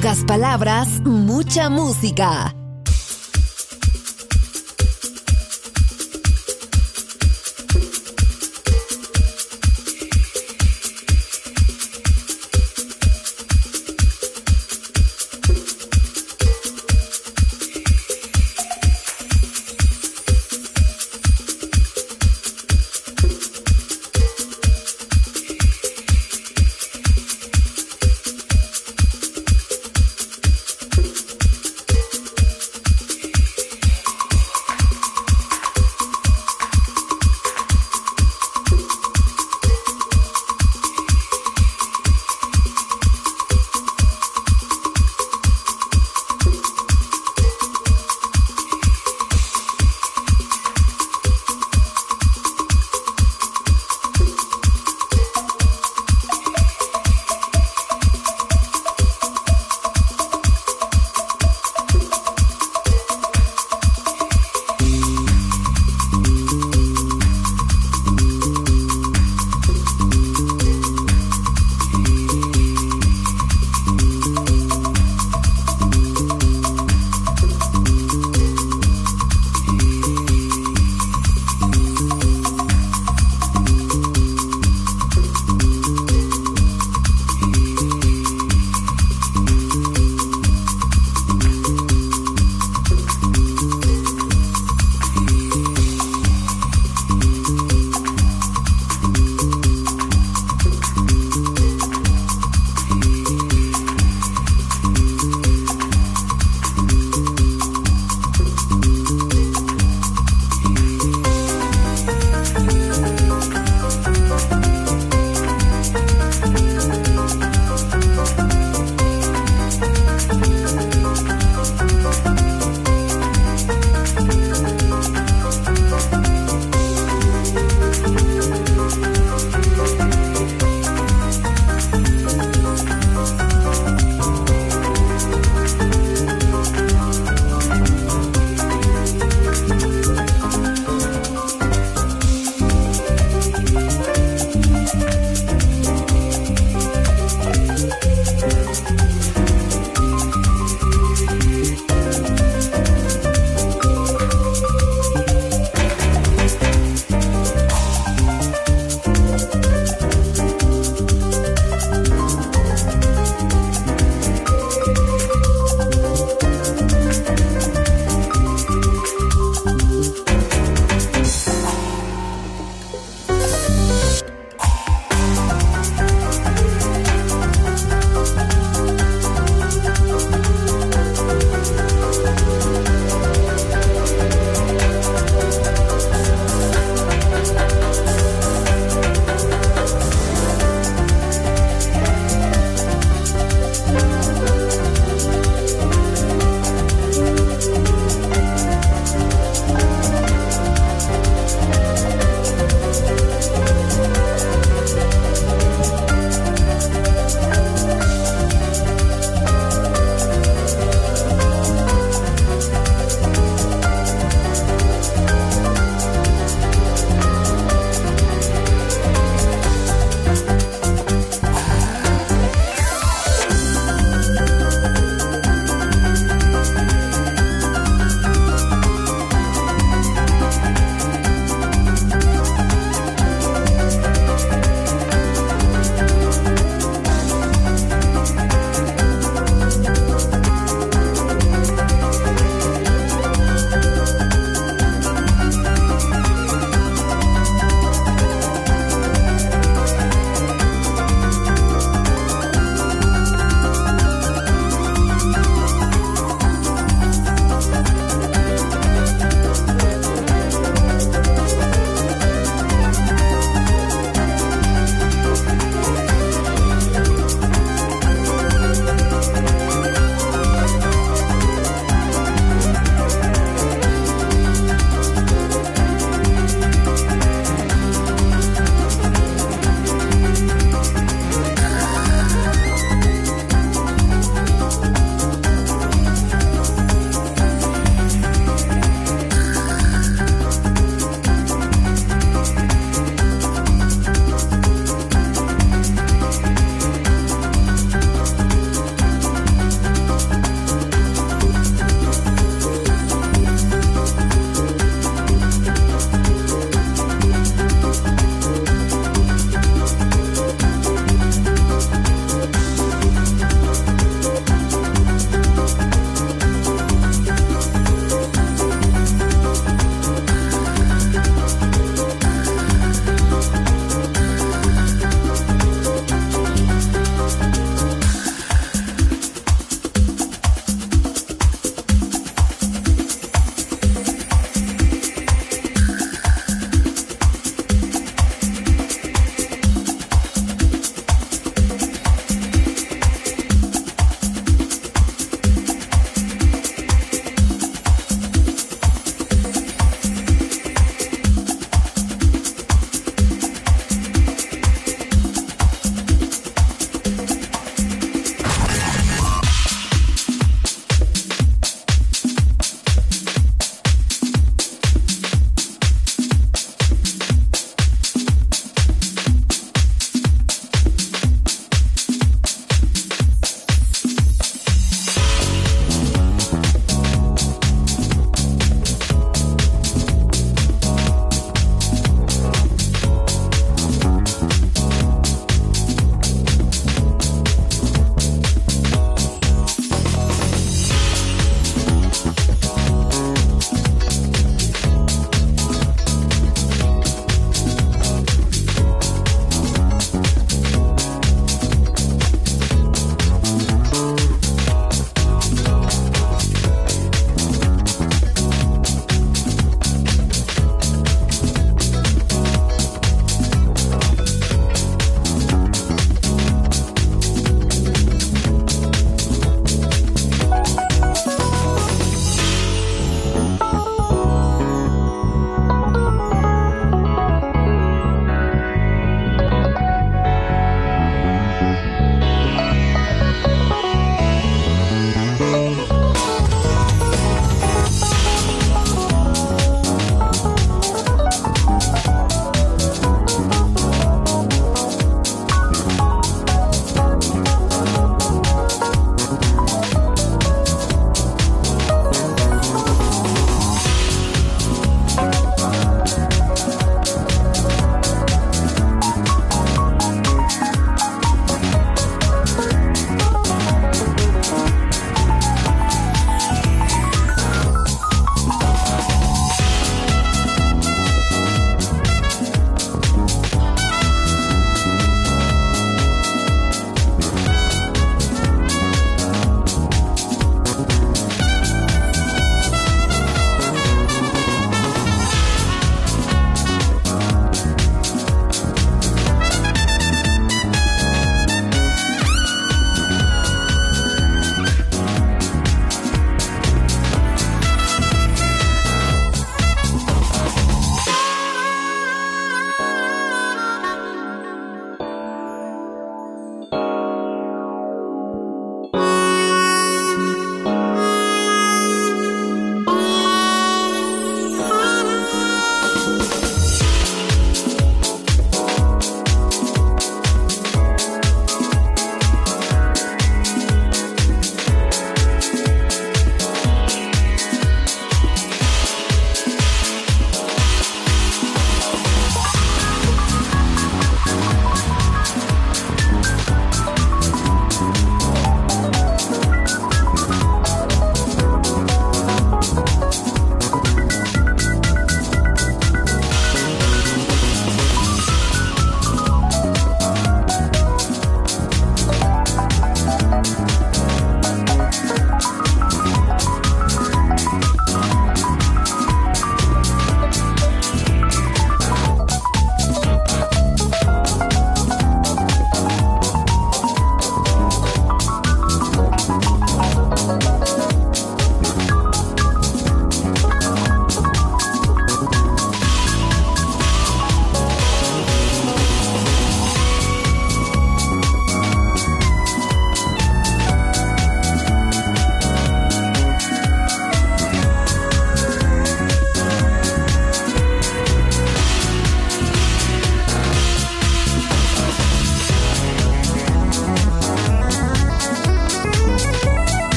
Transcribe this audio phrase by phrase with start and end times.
[0.00, 2.49] Pocas palabras, mucha música.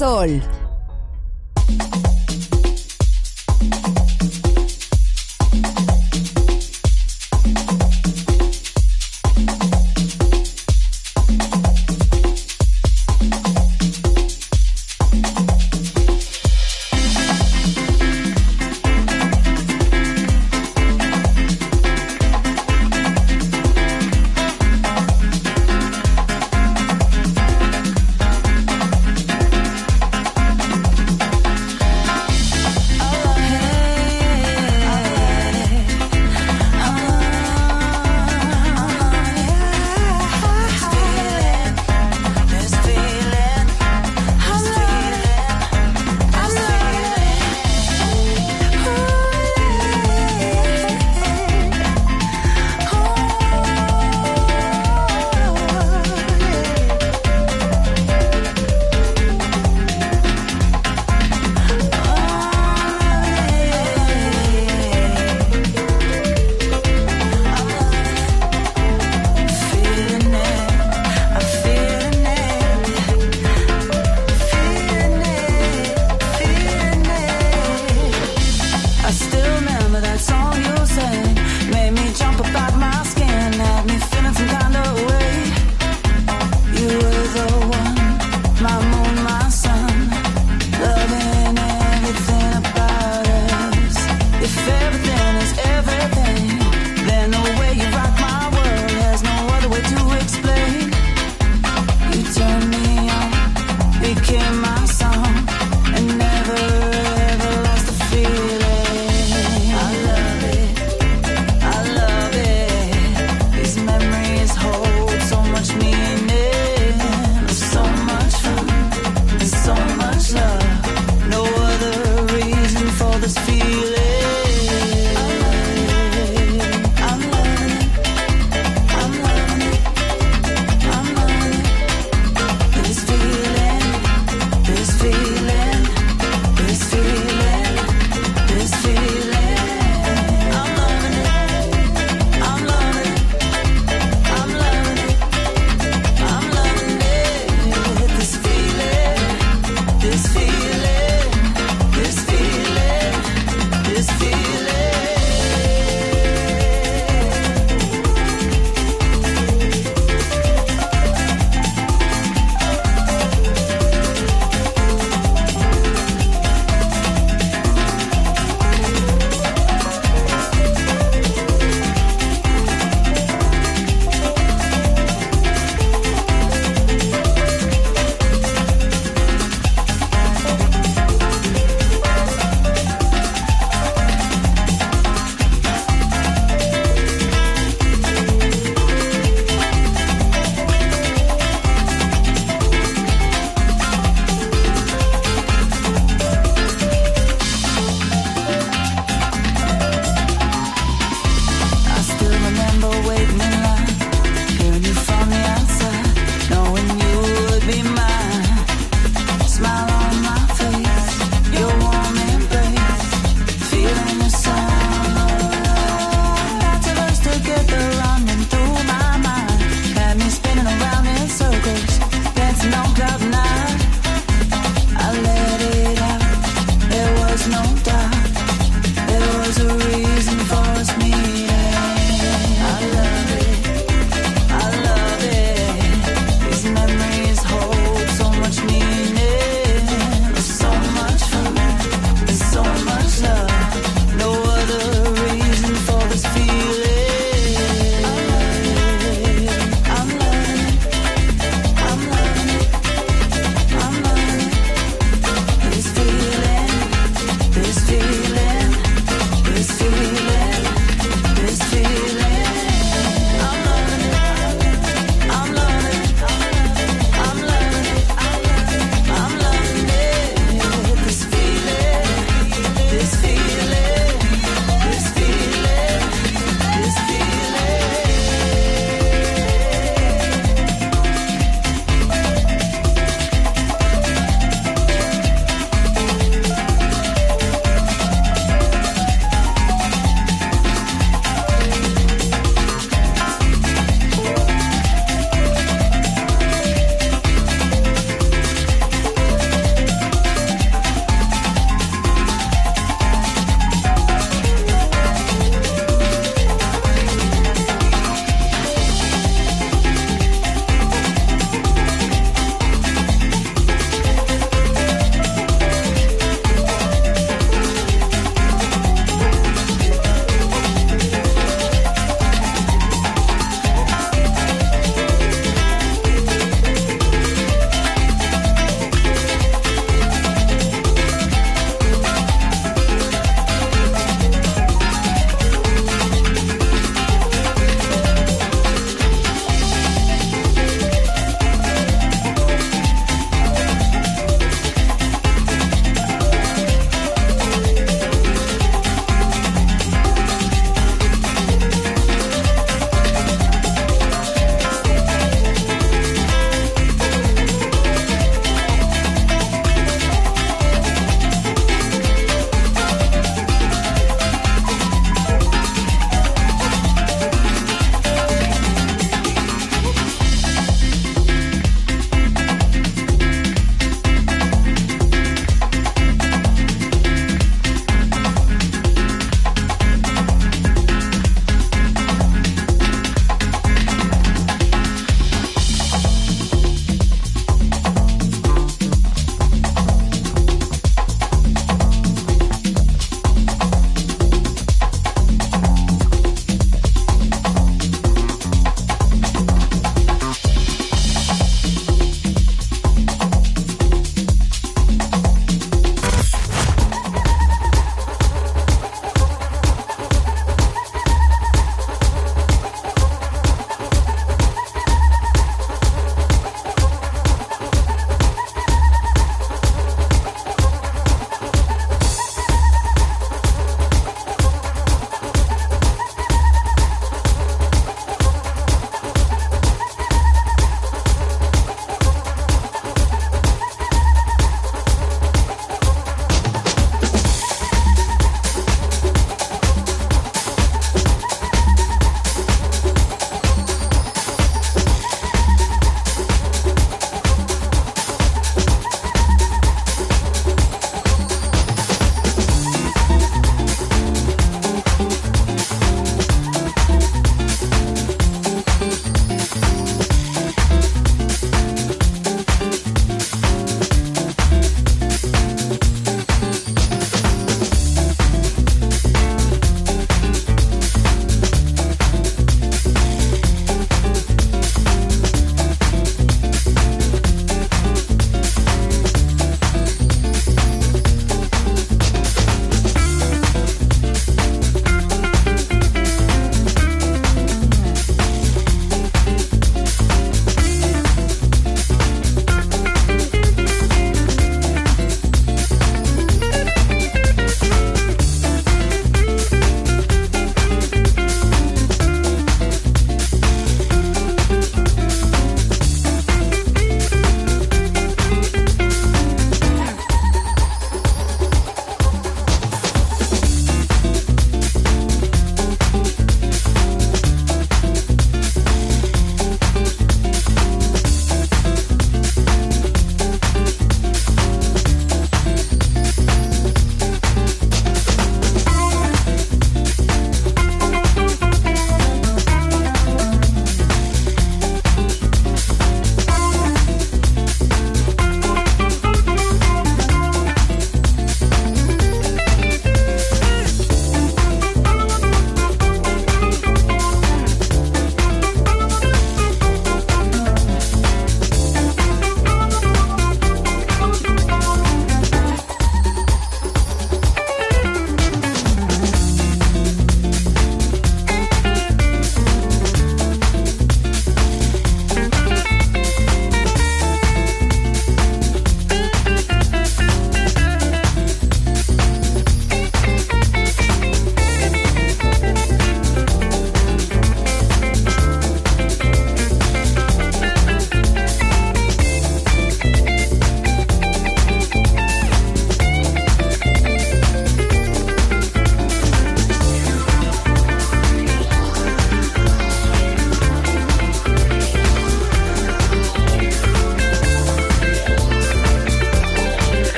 [0.00, 0.59] Sol.